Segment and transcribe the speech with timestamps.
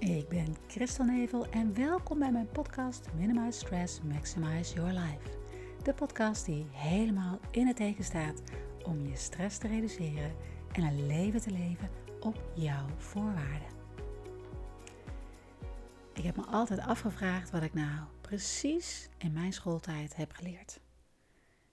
[0.00, 5.38] Ik ben Christel Nevel en welkom bij mijn podcast Minimize Stress, Maximize Your Life.
[5.82, 8.42] De podcast die helemaal in het teken staat
[8.82, 10.34] om je stress te reduceren
[10.72, 11.90] en een leven te leven
[12.20, 13.68] op jouw voorwaarden.
[16.14, 20.80] Ik heb me altijd afgevraagd wat ik nou precies in mijn schooltijd heb geleerd.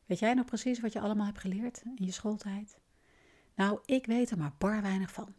[0.06, 2.80] Weet jij nog precies wat je allemaal hebt geleerd in je schooltijd?
[3.56, 5.34] Nou, ik weet er maar bar weinig van.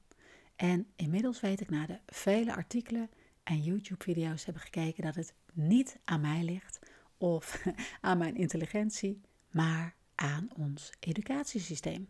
[0.59, 3.11] En inmiddels weet ik na de vele artikelen
[3.43, 6.79] en YouTube-video's hebben gekeken dat het niet aan mij ligt
[7.19, 7.65] of
[8.01, 12.09] aan mijn intelligentie, maar aan ons educatiesysteem.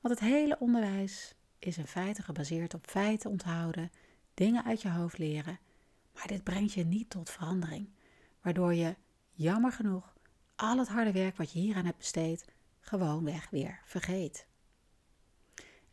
[0.00, 3.90] Want het hele onderwijs is in feite gebaseerd op feiten onthouden,
[4.34, 5.58] dingen uit je hoofd leren,
[6.14, 7.88] maar dit brengt je niet tot verandering,
[8.40, 8.96] waardoor je,
[9.30, 10.16] jammer genoeg,
[10.56, 12.44] al het harde werk wat je hieraan hebt besteed,
[12.80, 14.46] gewoonweg weer vergeet.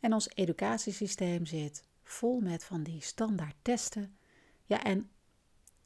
[0.04, 4.16] En ons educatiesysteem zit vol met van die standaard testen.
[4.64, 5.10] Ja, en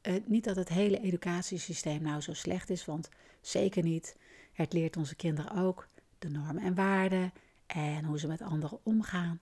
[0.01, 3.09] eh, niet dat het hele educatiesysteem nou zo slecht is, want
[3.41, 4.15] zeker niet.
[4.51, 7.33] Het leert onze kinderen ook de normen en waarden
[7.65, 9.39] en hoe ze met anderen omgaan.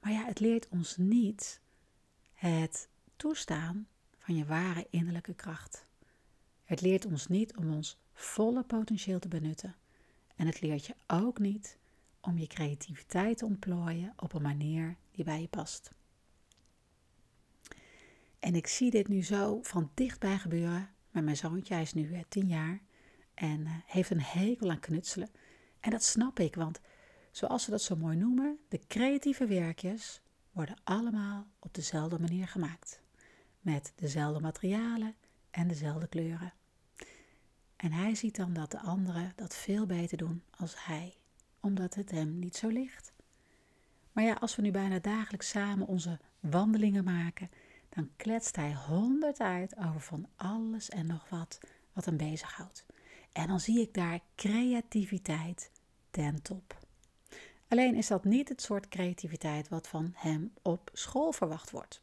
[0.00, 1.60] Maar ja, het leert ons niet
[2.34, 5.86] het toestaan van je ware innerlijke kracht.
[6.64, 9.74] Het leert ons niet om ons volle potentieel te benutten.
[10.36, 11.78] En het leert je ook niet
[12.24, 15.90] om je creativiteit te ontplooien op een manier die bij je past.
[18.38, 21.80] En ik zie dit nu zo van dichtbij gebeuren met mijn zoontje.
[21.80, 22.80] Is nu eh, tien jaar
[23.34, 25.30] en eh, heeft een hekel aan knutselen.
[25.80, 26.80] En dat snap ik, want
[27.30, 30.20] zoals ze dat zo mooi noemen, de creatieve werkjes
[30.52, 33.00] worden allemaal op dezelfde manier gemaakt.
[33.60, 35.14] Met dezelfde materialen
[35.50, 36.52] en dezelfde kleuren.
[37.76, 41.14] En hij ziet dan dat de anderen dat veel beter doen als hij
[41.64, 43.12] omdat het hem niet zo ligt.
[44.12, 47.50] Maar ja, als we nu bijna dagelijks samen onze wandelingen maken,
[47.88, 51.60] dan kletst hij honderd uit over van alles en nog wat
[51.92, 52.86] wat hem bezighoudt.
[53.32, 55.70] En dan zie ik daar creativiteit
[56.10, 56.78] ten top.
[57.68, 62.02] Alleen is dat niet het soort creativiteit wat van hem op school verwacht wordt.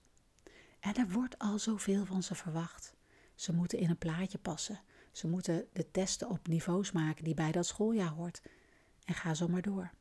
[0.80, 2.96] En er wordt al zoveel van ze verwacht.
[3.36, 4.82] Ze moeten in een plaatje passen.
[5.12, 8.42] Ze moeten de testen op niveaus maken die bij dat schooljaar hoort.
[9.14, 9.92] Ga zo maar door.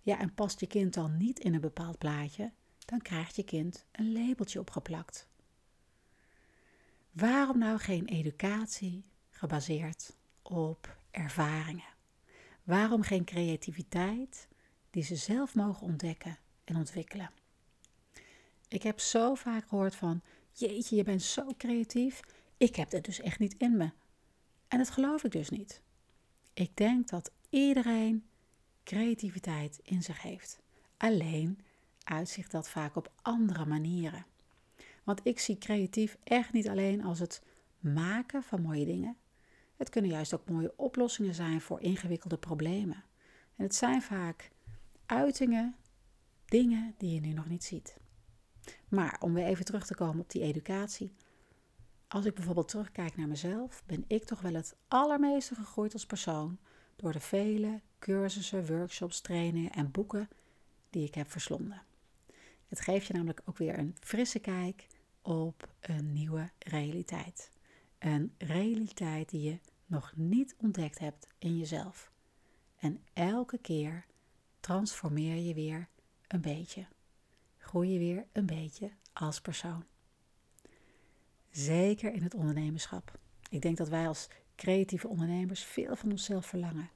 [0.00, 2.52] Ja, en past je kind dan niet in een bepaald plaatje,
[2.84, 5.26] dan krijgt je kind een labeltje opgeplakt.
[7.12, 11.94] Waarom nou geen educatie gebaseerd op ervaringen?
[12.62, 14.48] Waarom geen creativiteit
[14.90, 17.30] die ze zelf mogen ontdekken en ontwikkelen?
[18.68, 20.22] Ik heb zo vaak gehoord van:
[20.52, 22.20] Jeetje, je bent zo creatief.
[22.56, 23.90] Ik heb het dus echt niet in me.
[24.68, 25.80] En dat geloof ik dus niet.
[26.54, 28.24] Ik denk dat iedereen
[28.84, 30.60] creativiteit in zich heeft.
[30.96, 31.58] Alleen
[32.04, 34.26] uitzicht dat vaak op andere manieren.
[35.04, 37.42] Want ik zie creatief echt niet alleen als het
[37.78, 39.16] maken van mooie dingen.
[39.76, 43.04] Het kunnen juist ook mooie oplossingen zijn voor ingewikkelde problemen.
[43.56, 44.50] En het zijn vaak
[45.06, 45.76] uitingen,
[46.44, 47.96] dingen die je nu nog niet ziet.
[48.88, 51.14] Maar om weer even terug te komen op die educatie.
[52.08, 56.58] Als ik bijvoorbeeld terugkijk naar mezelf, ben ik toch wel het allermeeste gegroeid als persoon
[57.02, 60.28] door de vele cursussen, workshops, trainingen en boeken
[60.90, 61.82] die ik heb verslonden.
[62.68, 64.86] Het geeft je namelijk ook weer een frisse kijk
[65.22, 67.50] op een nieuwe realiteit.
[67.98, 72.10] Een realiteit die je nog niet ontdekt hebt in jezelf.
[72.78, 74.06] En elke keer
[74.60, 75.88] transformeer je weer
[76.28, 76.86] een beetje.
[77.58, 79.84] Groei je weer een beetje als persoon.
[81.50, 83.18] Zeker in het ondernemerschap.
[83.50, 84.28] Ik denk dat wij als
[84.62, 86.90] creatieve ondernemers veel van onszelf verlangen.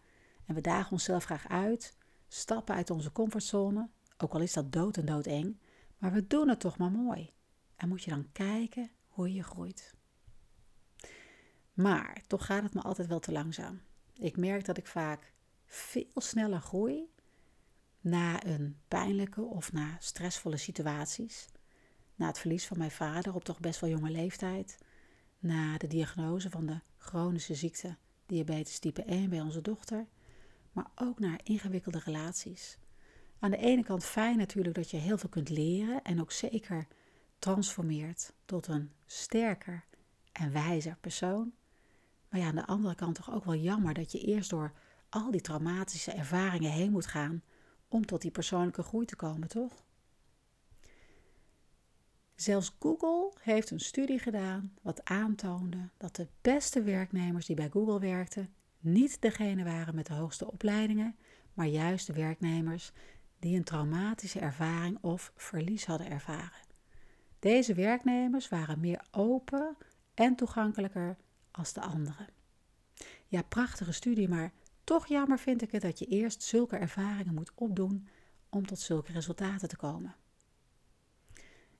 [0.44, 1.96] En we dagen onszelf graag uit,
[2.28, 3.88] stappen uit onze comfortzone,
[4.18, 5.58] ook al is dat dood en doodeng,
[5.98, 7.32] maar we doen het toch maar mooi.
[7.76, 9.94] En moet je dan kijken hoe je groeit.
[11.72, 13.80] Maar toch gaat het me altijd wel te langzaam.
[14.14, 15.32] Ik merk dat ik vaak
[15.64, 17.10] veel sneller groei
[18.00, 21.48] na een pijnlijke of na stressvolle situaties.
[22.14, 24.78] Na het verlies van mijn vader op toch best wel jonge leeftijd.
[25.38, 30.06] Na de diagnose van de chronische ziekte diabetes type 1 bij onze dochter,
[30.72, 32.78] maar ook naar ingewikkelde relaties.
[33.38, 36.86] Aan de ene kant fijn natuurlijk dat je heel veel kunt leren en ook zeker
[37.38, 39.84] transformeert tot een sterker
[40.32, 41.52] en wijzer persoon.
[42.28, 44.72] Maar ja, aan de andere kant toch ook wel jammer dat je eerst door
[45.08, 47.42] al die traumatische ervaringen heen moet gaan
[47.88, 49.84] om tot die persoonlijke groei te komen, toch?
[52.36, 58.00] Zelfs Google heeft een studie gedaan wat aantoonde dat de beste werknemers die bij Google
[58.00, 61.16] werkten niet degene waren met de hoogste opleidingen,
[61.54, 62.92] maar juist de werknemers
[63.38, 66.64] die een traumatische ervaring of verlies hadden ervaren.
[67.38, 69.76] Deze werknemers waren meer open
[70.14, 71.16] en toegankelijker
[71.50, 72.26] als de anderen.
[73.26, 74.52] Ja, prachtige studie, maar
[74.84, 78.08] toch jammer vind ik het dat je eerst zulke ervaringen moet opdoen
[78.48, 80.14] om tot zulke resultaten te komen.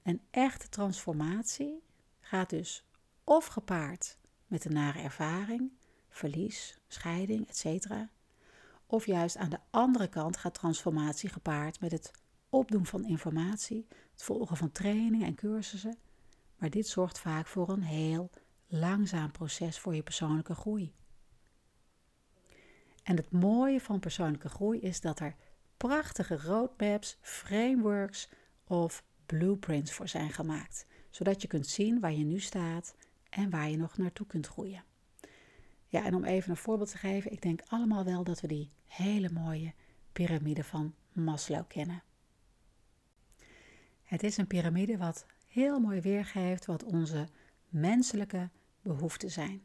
[0.07, 1.83] Een echte transformatie
[2.21, 2.85] gaat dus
[3.25, 5.73] of gepaard met een nare ervaring,
[6.09, 7.87] verlies, scheiding, etc.
[8.87, 12.11] Of juist aan de andere kant gaat transformatie gepaard met het
[12.49, 15.99] opdoen van informatie, het volgen van trainingen en cursussen.
[16.57, 18.31] Maar dit zorgt vaak voor een heel
[18.67, 20.95] langzaam proces voor je persoonlijke groei.
[23.03, 25.37] En het mooie van persoonlijke groei is dat er
[25.77, 28.29] prachtige roadmaps, frameworks
[28.65, 32.95] of blueprints voor zijn gemaakt, zodat je kunt zien waar je nu staat
[33.31, 34.85] en waar je nog naartoe kunt groeien.
[35.87, 38.71] Ja, en om even een voorbeeld te geven, ik denk allemaal wel dat we die
[38.87, 39.75] hele mooie
[40.13, 42.03] piramide van Maslow kennen.
[44.03, 47.29] Het is een piramide wat heel mooi weergeeft wat onze
[47.69, 48.51] menselijke
[48.83, 49.63] behoeften zijn.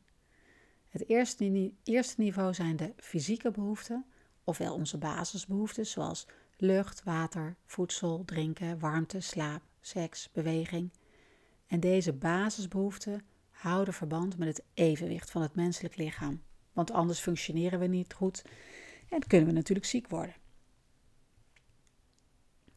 [0.90, 4.06] Het eerste, eerste niveau zijn de fysieke behoeften,
[4.44, 6.28] ofwel onze basisbehoeften zoals
[6.62, 10.92] lucht, water, voedsel, drinken, warmte, slaap, seks, beweging.
[11.68, 16.42] En deze basisbehoeften houden verband met het evenwicht van het menselijk lichaam.
[16.74, 18.42] Want anders functioneren we niet goed
[19.10, 20.36] en kunnen we natuurlijk ziek worden.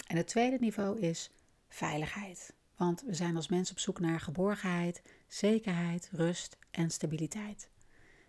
[0.06, 1.30] En het tweede niveau is
[1.68, 2.54] veiligheid.
[2.76, 7.68] Want we zijn als mensen op zoek naar geborgenheid, zekerheid, rust en stabiliteit.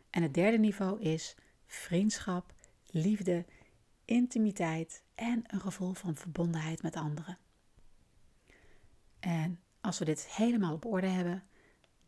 [0.09, 1.35] En het derde niveau is
[1.65, 2.53] vriendschap,
[2.91, 3.45] liefde,
[4.05, 7.37] intimiteit en een gevoel van verbondenheid met anderen.
[9.19, 11.43] En als we dit helemaal op orde hebben,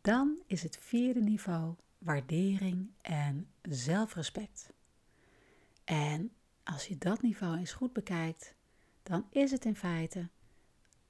[0.00, 4.72] dan is het vierde niveau waardering en zelfrespect.
[5.84, 6.32] En
[6.64, 8.54] als je dat niveau eens goed bekijkt,
[9.02, 10.28] dan is het in feite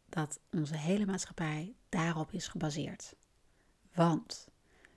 [0.09, 3.17] dat onze hele maatschappij daarop is gebaseerd.
[3.95, 4.49] Want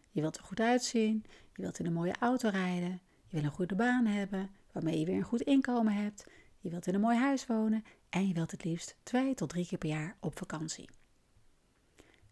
[0.09, 3.51] je wilt er goed uitzien, je wilt in een mooie auto rijden, je wil een
[3.51, 6.25] goede baan hebben, waarmee je weer een goed inkomen hebt,
[6.59, 9.67] je wilt in een mooi huis wonen en je wilt het liefst twee tot drie
[9.67, 10.89] keer per jaar op vakantie.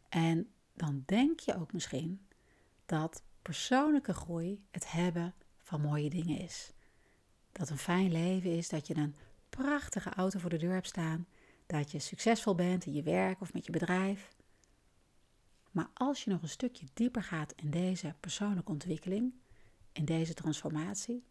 [0.09, 2.27] En dan denk je ook misschien
[2.85, 6.73] dat persoonlijke groei het hebben van mooie dingen is.
[7.51, 9.15] Dat een fijn leven is dat je een
[9.49, 11.27] prachtige auto voor de deur hebt staan,
[11.65, 14.35] dat je succesvol bent in je werk of met je bedrijf.
[15.71, 19.33] Maar als je nog een stukje dieper gaat in deze persoonlijke ontwikkeling,
[19.91, 21.23] in deze transformatie,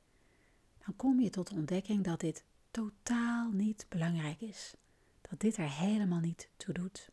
[0.88, 4.74] dan kom je tot de ontdekking dat dit totaal niet belangrijk is.
[5.20, 7.10] Dat dit er helemaal niet toe doet.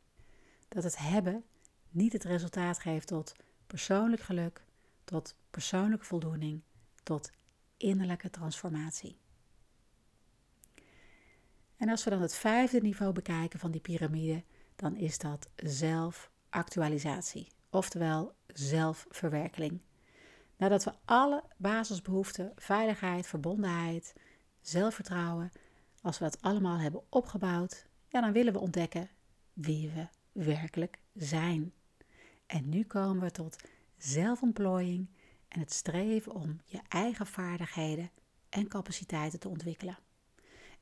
[0.68, 1.44] Dat het hebben
[1.90, 3.36] niet het resultaat geeft tot
[3.68, 4.66] persoonlijk geluk,
[5.04, 6.62] tot persoonlijke voldoening,
[7.04, 7.32] tot
[7.78, 9.18] innerlijke transformatie.
[11.78, 14.44] En als we dan het vijfde niveau bekijken van die piramide,
[14.76, 19.80] dan is dat zelfactualisatie, oftewel zelfverwerkeling.
[20.58, 24.14] Nadat we alle basisbehoeften, veiligheid, verbondenheid,
[24.62, 25.52] zelfvertrouwen,
[26.02, 29.10] als we dat allemaal hebben opgebouwd, ja, dan willen we ontdekken
[29.54, 31.74] wie we werkelijk zijn.
[32.46, 33.64] En nu komen we tot
[33.98, 35.10] zelfontplooiing
[35.48, 38.12] en het streven om je eigen vaardigheden
[38.50, 39.98] en capaciteiten te ontwikkelen.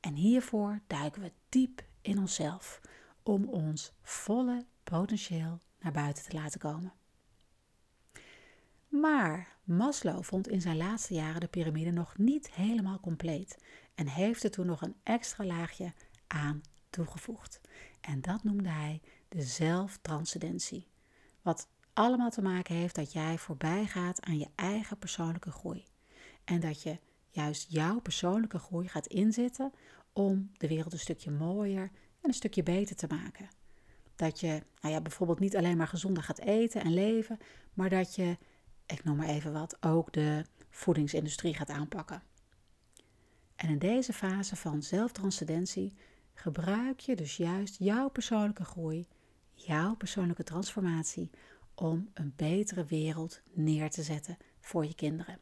[0.00, 2.80] En hiervoor duiken we diep in onszelf
[3.22, 6.92] om ons volle potentieel naar buiten te laten komen.
[9.00, 13.58] Maar Maslow vond in zijn laatste jaren de piramide nog niet helemaal compleet
[13.94, 15.92] en heeft er toen nog een extra laagje
[16.26, 17.60] aan toegevoegd.
[18.00, 20.88] En dat noemde hij de zelftranscendentie.
[21.42, 25.84] Wat allemaal te maken heeft dat jij voorbij gaat aan je eigen persoonlijke groei.
[26.44, 26.98] En dat je
[27.28, 29.72] juist jouw persoonlijke groei gaat inzetten
[30.12, 33.48] om de wereld een stukje mooier en een stukje beter te maken.
[34.16, 37.38] Dat je nou ja, bijvoorbeeld niet alleen maar gezonder gaat eten en leven,
[37.72, 38.36] maar dat je,
[38.86, 42.22] ik noem maar even wat, ook de voedingsindustrie gaat aanpakken.
[43.56, 45.94] En in deze fase van zelftranscendentie
[46.34, 49.08] gebruik je dus juist jouw persoonlijke groei,
[49.54, 51.30] jouw persoonlijke transformatie
[51.74, 55.38] om een betere wereld neer te zetten voor je kinderen.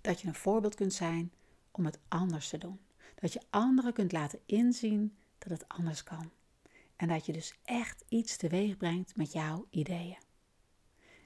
[0.00, 1.32] Dat je een voorbeeld kunt zijn
[1.70, 2.80] om het anders te doen.
[3.14, 6.30] Dat je anderen kunt laten inzien dat het anders kan.
[6.96, 10.18] En dat je dus echt iets teweeg brengt met jouw ideeën.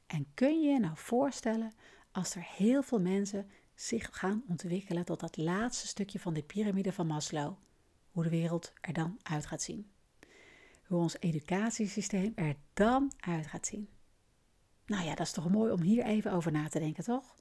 [0.06, 1.72] En kun je je nou voorstellen
[2.12, 6.92] als er heel veel mensen zich gaan ontwikkelen tot dat laatste stukje van de piramide
[6.92, 7.54] van Maslow,
[8.10, 9.90] hoe de wereld er dan uit gaat zien?
[10.86, 13.88] hoe ons educatiesysteem er dan uit gaat zien.
[14.86, 17.34] Nou ja, dat is toch mooi om hier even over na te denken, toch?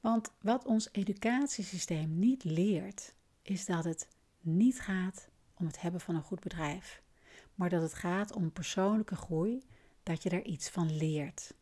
[0.00, 4.08] Want wat ons educatiesysteem niet leert, is dat het
[4.40, 7.02] niet gaat om het hebben van een goed bedrijf,
[7.54, 9.62] maar dat het gaat om persoonlijke groei,
[10.10, 11.54] dat je er iets van leert.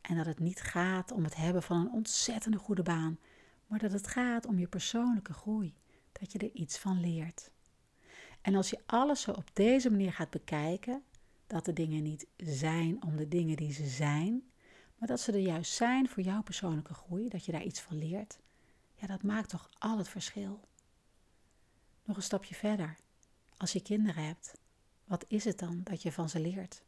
[0.00, 3.18] En dat het niet gaat om het hebben van een ontzettende goede baan,
[3.66, 5.74] maar dat het gaat om je persoonlijke groei,
[6.12, 7.50] dat je er iets van leert.
[8.40, 11.02] En als je alles zo op deze manier gaat bekijken,
[11.46, 14.50] dat de dingen niet zijn om de dingen die ze zijn,
[14.96, 17.98] maar dat ze er juist zijn voor jouw persoonlijke groei, dat je daar iets van
[17.98, 18.38] leert,
[18.94, 20.60] ja, dat maakt toch al het verschil.
[22.04, 22.96] Nog een stapje verder.
[23.56, 24.54] Als je kinderen hebt,
[25.04, 26.82] wat is het dan dat je van ze leert?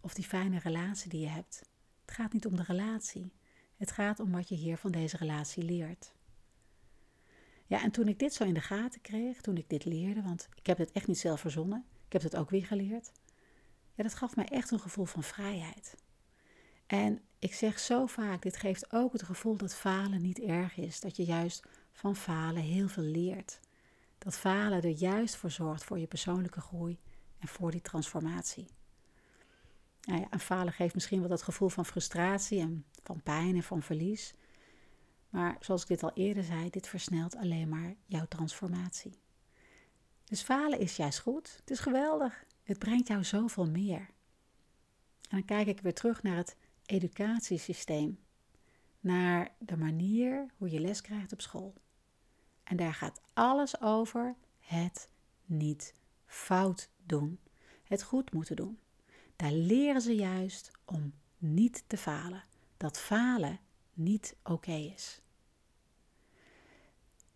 [0.00, 1.62] Of die fijne relatie die je hebt.
[2.04, 3.32] Het gaat niet om de relatie.
[3.76, 6.14] Het gaat om wat je hier van deze relatie leert.
[7.66, 10.48] Ja, en toen ik dit zo in de gaten kreeg, toen ik dit leerde, want
[10.54, 13.12] ik heb het echt niet zelf verzonnen, ik heb het ook weer geleerd.
[13.94, 15.94] Ja, dat gaf mij echt een gevoel van vrijheid.
[16.86, 21.00] En ik zeg zo vaak, dit geeft ook het gevoel dat falen niet erg is.
[21.00, 21.62] Dat je juist
[21.92, 23.60] van falen heel veel leert.
[24.18, 26.98] Dat falen er juist voor zorgt voor je persoonlijke groei
[27.38, 28.66] en voor die transformatie.
[30.06, 33.62] Nou ja, en falen geeft misschien wel dat gevoel van frustratie en van pijn en
[33.62, 34.34] van verlies.
[35.30, 39.18] Maar zoals ik dit al eerder zei, dit versnelt alleen maar jouw transformatie.
[40.24, 41.56] Dus falen is juist goed.
[41.60, 42.44] Het is geweldig.
[42.62, 43.98] Het brengt jou zoveel meer.
[45.28, 48.18] En dan kijk ik weer terug naar het educatiesysteem.
[49.00, 51.74] Naar de manier hoe je les krijgt op school.
[52.64, 55.08] En daar gaat alles over het
[55.44, 55.94] niet
[56.26, 57.38] fout doen.
[57.84, 58.78] Het goed moeten doen.
[59.36, 62.44] Daar leren ze juist om niet te falen.
[62.76, 63.60] Dat falen
[63.92, 65.20] niet oké is.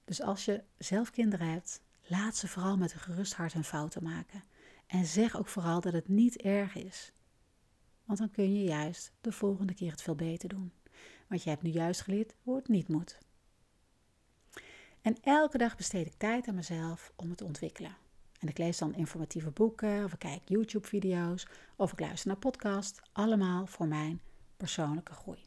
[0.05, 4.03] Dus als je zelf kinderen hebt, laat ze vooral met een gerust hart hun fouten
[4.03, 4.45] maken.
[4.87, 7.13] En zeg ook vooral dat het niet erg is.
[8.05, 10.73] Want dan kun je juist de volgende keer het veel beter doen.
[11.29, 13.19] Want je hebt nu juist geleerd hoe het niet moet.
[15.03, 17.97] En elke dag besteed ik tijd aan mezelf om het te ontwikkelen.
[18.41, 23.01] En ik lees dan informatieve boeken, of ik kijk YouTube-video's, of ik luister naar podcasts.
[23.13, 24.21] Allemaal voor mijn
[24.57, 25.45] persoonlijke groei.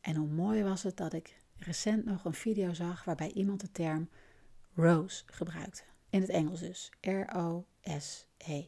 [0.00, 3.70] En hoe mooi was het dat ik recent nog een video zag waarbij iemand de
[3.70, 4.08] term
[4.74, 5.82] Rose gebruikte.
[6.10, 6.90] In het Engels dus.
[7.00, 8.66] R-O-S-E.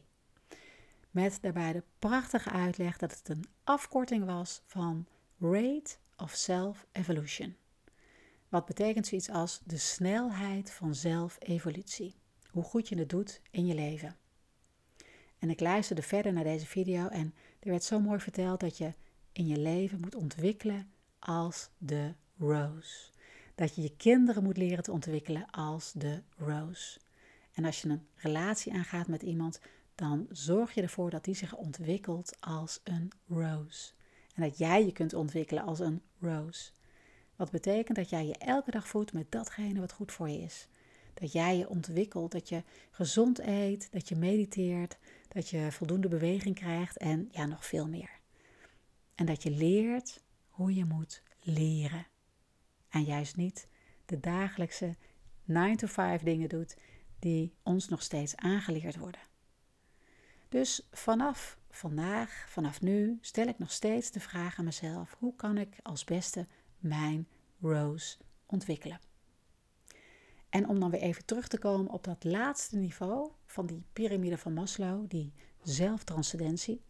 [1.11, 5.05] Met daarbij de prachtige uitleg dat het een afkorting was van
[5.39, 7.55] Rate of Self-Evolution.
[8.49, 12.15] Wat betekent zoiets als de snelheid van zelfevolutie.
[12.51, 14.15] Hoe goed je het doet in je leven.
[15.39, 18.93] En ik luisterde verder naar deze video en er werd zo mooi verteld dat je
[19.31, 23.09] in je leven moet ontwikkelen als de rose.
[23.55, 26.99] Dat je je kinderen moet leren te ontwikkelen als de rose.
[27.53, 29.59] En als je een relatie aangaat met iemand,
[29.95, 33.91] dan zorg je ervoor dat die zich ontwikkelt als een rose.
[34.33, 36.71] En dat jij je kunt ontwikkelen als een rose.
[37.35, 40.67] Wat betekent dat jij je elke dag voedt met datgene wat goed voor je is.
[41.19, 44.97] Dat jij je ontwikkelt, dat je gezond eet, dat je mediteert,
[45.27, 48.19] dat je voldoende beweging krijgt en ja, nog veel meer.
[49.15, 52.07] En dat je leert hoe je moet leren.
[52.89, 53.67] En juist niet
[54.05, 54.95] de dagelijkse
[55.43, 56.77] 9 to 5 dingen doet
[57.19, 59.21] die ons nog steeds aangeleerd worden.
[60.49, 65.57] Dus vanaf vandaag, vanaf nu, stel ik nog steeds de vraag aan mezelf: hoe kan
[65.57, 66.47] ik als beste
[66.77, 67.27] mijn
[67.61, 68.99] Rose ontwikkelen?
[70.49, 74.37] En om dan weer even terug te komen op dat laatste niveau van die piramide
[74.37, 76.81] van Maslow, die zelftranscendentie.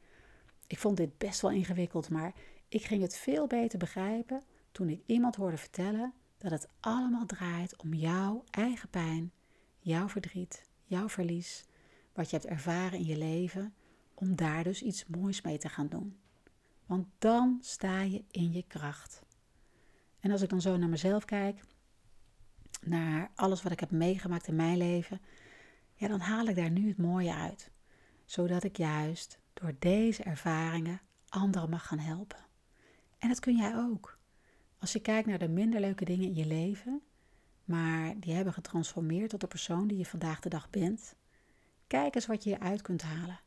[0.68, 2.34] Ik vond dit best wel ingewikkeld, maar
[2.68, 7.78] ik ging het veel beter begrijpen toen ik iemand hoorde vertellen dat het allemaal draait
[7.78, 9.32] om jouw eigen pijn,
[9.80, 11.66] jouw verdriet, jouw verlies,
[12.14, 13.74] wat je hebt ervaren in je leven,
[14.14, 16.18] om daar dus iets moois mee te gaan doen.
[16.86, 19.22] Want dan sta je in je kracht.
[20.20, 21.64] En als ik dan zo naar mezelf kijk,
[22.82, 25.22] naar alles wat ik heb meegemaakt in mijn leven,
[25.94, 27.72] ja, dan haal ik daar nu het mooie uit.
[28.26, 32.46] Zodat ik juist door deze ervaringen anderen mag gaan helpen.
[33.18, 34.20] En dat kun jij ook.
[34.80, 37.02] Als je kijkt naar de minder leuke dingen in je leven,
[37.64, 41.16] maar die hebben getransformeerd tot de persoon die je vandaag de dag bent,
[41.88, 43.40] kijk eens wat je hieruit kunt halen.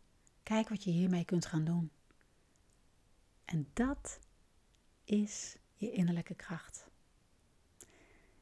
[0.42, 1.90] Kijk wat je hiermee kunt gaan doen.
[3.44, 4.18] En dat
[5.04, 6.89] is je innerlijke kracht.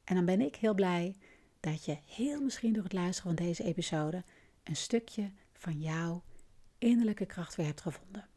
[0.09, 1.17] En dan ben ik heel blij
[1.61, 4.25] dat je heel misschien door het luisteren van deze episode
[4.63, 6.23] een stukje van jouw
[6.79, 8.29] innerlijke kracht weer hebt gevonden.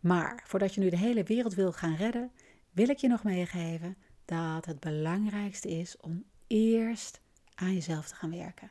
[0.00, 2.30] Maar voordat je nu de hele wereld wil gaan redden,
[2.70, 7.20] wil ik je nog meegeven dat het belangrijkste is om eerst
[7.54, 8.70] aan jezelf te gaan werken.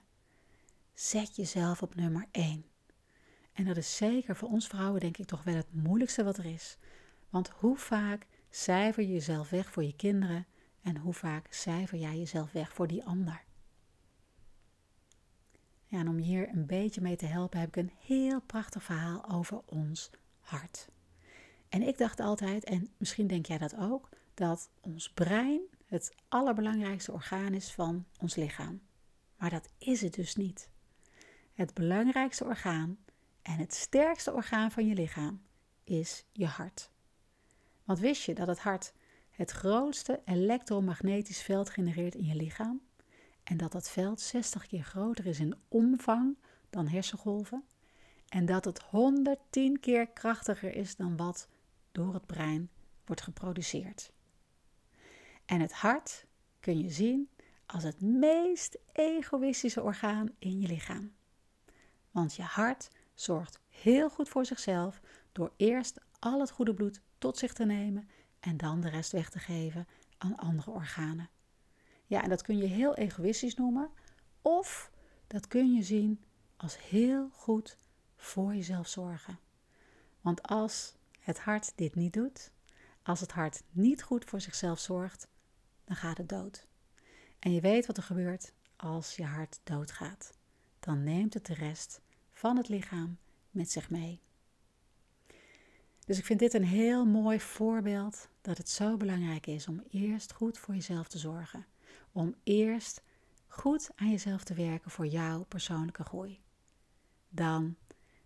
[0.93, 2.65] Zet jezelf op nummer 1.
[3.53, 6.45] En dat is zeker voor ons vrouwen denk ik toch wel het moeilijkste wat er
[6.45, 6.77] is.
[7.29, 10.45] Want hoe vaak cijfer je jezelf weg voor je kinderen
[10.85, 13.43] en hoe vaak cijfer jij jezelf weg voor die ander?
[15.85, 19.29] Ja, en om hier een beetje mee te helpen heb ik een heel prachtig verhaal
[19.29, 20.89] over ons hart.
[21.69, 27.11] En ik dacht altijd, en misschien denk jij dat ook, dat ons brein het allerbelangrijkste
[27.11, 28.81] orgaan is van ons lichaam.
[29.37, 30.69] Maar dat is het dus niet.
[31.53, 32.97] Het belangrijkste orgaan
[33.41, 35.41] en het sterkste orgaan van je lichaam
[35.83, 36.91] is je hart.
[37.83, 38.93] Want wist je dat het hart
[39.35, 42.81] het grootste elektromagnetisch veld genereert in je lichaam?
[43.43, 46.37] En dat dat veld 60 keer groter is in omvang
[46.69, 47.63] dan hersengolven?
[48.27, 51.47] En dat het 110 keer krachtiger is dan wat
[51.91, 52.69] door het brein
[53.05, 54.11] wordt geproduceerd.
[55.45, 56.25] En het hart
[56.59, 57.29] kun je zien
[57.65, 61.13] als het meest egoïstische orgaan in je lichaam.
[62.11, 65.01] Want je hart zorgt heel goed voor zichzelf
[65.31, 68.09] door eerst al het goede bloed tot zich te nemen
[68.45, 69.87] en dan de rest weg te geven
[70.17, 71.29] aan andere organen.
[72.05, 73.89] Ja, en dat kun je heel egoïstisch noemen,
[74.41, 74.91] of
[75.27, 76.23] dat kun je zien
[76.57, 77.77] als heel goed
[78.15, 79.39] voor jezelf zorgen.
[80.21, 82.51] Want als het hart dit niet doet,
[83.03, 85.27] als het hart niet goed voor zichzelf zorgt,
[85.83, 86.67] dan gaat het dood.
[87.39, 90.37] En je weet wat er gebeurt als je hart doodgaat.
[90.79, 93.17] Dan neemt het de rest van het lichaam
[93.51, 94.21] met zich mee.
[96.05, 100.33] Dus ik vind dit een heel mooi voorbeeld dat het zo belangrijk is om eerst
[100.33, 101.65] goed voor jezelf te zorgen.
[102.11, 103.01] Om eerst
[103.47, 106.39] goed aan jezelf te werken voor jouw persoonlijke groei.
[107.29, 107.75] Dan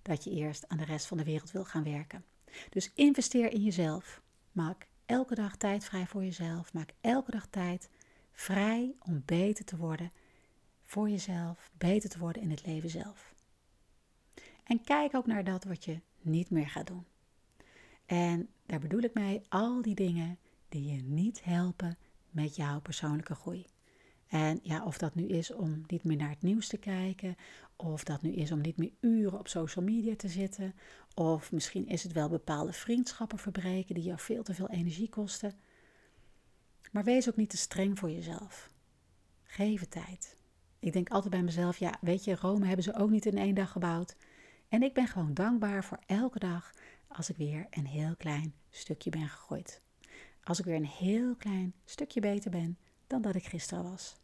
[0.01, 2.25] dat je eerst aan de rest van de wereld wil gaan werken.
[2.69, 4.21] Dus investeer in jezelf.
[4.51, 6.73] Maak elke dag tijd vrij voor jezelf.
[6.73, 7.89] Maak elke dag tijd
[8.31, 10.11] vrij om beter te worden
[10.83, 13.33] voor jezelf, beter te worden in het leven zelf.
[14.63, 17.05] En kijk ook naar dat wat je niet meer gaat doen.
[18.09, 20.37] En daar bedoel ik mee al die dingen
[20.69, 21.97] die je niet helpen
[22.29, 23.65] met jouw persoonlijke groei.
[24.27, 27.35] En ja, of dat nu is om niet meer naar het nieuws te kijken,
[27.75, 30.75] of dat nu is om niet meer uren op social media te zitten,
[31.15, 35.59] of misschien is het wel bepaalde vriendschappen verbreken die jou veel te veel energie kosten.
[36.91, 38.69] Maar wees ook niet te streng voor jezelf.
[39.43, 40.37] Geef het tijd.
[40.79, 43.55] Ik denk altijd bij mezelf, ja, weet je, Rome hebben ze ook niet in één
[43.55, 44.15] dag gebouwd.
[44.69, 46.71] En ik ben gewoon dankbaar voor elke dag
[47.09, 49.81] als ik weer een heel klein stukje ben gegroeid.
[50.43, 54.15] Als ik weer een heel klein stukje beter ben dan dat ik gisteren was.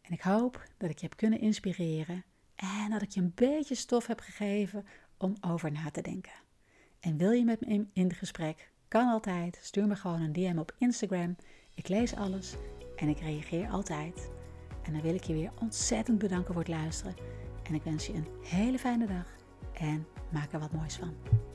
[0.00, 3.74] En ik hoop dat ik je heb kunnen inspireren en dat ik je een beetje
[3.74, 6.32] stof heb gegeven om over na te denken.
[7.00, 8.72] En wil je met me in gesprek?
[8.88, 9.58] Kan altijd.
[9.62, 11.36] Stuur me gewoon een DM op Instagram.
[11.74, 12.54] Ik lees alles
[12.96, 14.30] en ik reageer altijd.
[14.82, 17.14] En dan wil ik je weer ontzettend bedanken voor het luisteren.
[17.62, 19.26] En ik wens je een hele fijne dag
[19.72, 21.49] en maak er wat moois van.